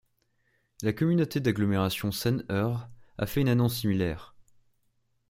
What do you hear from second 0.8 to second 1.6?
La Communauté